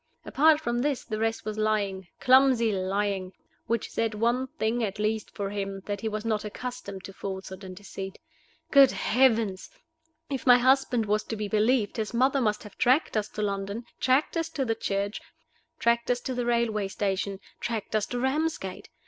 Apart 0.25 0.59
from 0.59 0.79
this, 0.79 1.03
the 1.03 1.19
rest 1.19 1.45
was 1.45 1.59
lying, 1.59 2.07
clumsy 2.19 2.71
lying, 2.71 3.33
which 3.67 3.91
said 3.91 4.15
one 4.15 4.47
thing 4.47 4.83
at 4.83 4.97
least 4.97 5.29
for 5.35 5.51
him, 5.51 5.83
that 5.85 6.01
he 6.01 6.09
was 6.09 6.25
not 6.25 6.43
accustomed 6.43 7.03
to 7.03 7.13
falsehood 7.13 7.63
and 7.63 7.75
deceit. 7.75 8.17
Good 8.71 8.89
Heavens! 8.89 9.69
if 10.27 10.47
my 10.47 10.57
husband 10.57 11.05
was 11.05 11.21
to 11.25 11.35
be 11.35 11.47
believed, 11.47 11.97
his 11.97 12.15
mother 12.15 12.41
must 12.41 12.63
have 12.63 12.79
tracked 12.79 13.15
us 13.15 13.29
to 13.29 13.43
London, 13.43 13.85
tracked 13.99 14.35
us 14.37 14.49
to 14.49 14.65
the 14.65 14.73
church, 14.73 15.21
tracked 15.77 16.09
us 16.09 16.19
to 16.21 16.33
the 16.33 16.47
railway 16.47 16.87
station, 16.87 17.39
tracked 17.59 17.95
us 17.95 18.07
to 18.07 18.17
Ramsgate! 18.19 18.89